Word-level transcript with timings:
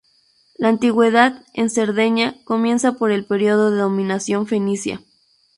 La 0.55 0.69
antigüedad 0.69 1.43
en 1.53 1.69
Cerdeña 1.69 2.33
comienza 2.43 2.93
por 2.93 3.11
el 3.11 3.23
período 3.23 3.69
de 3.69 3.77
dominación 3.77 4.47
fenicia. 4.47 5.03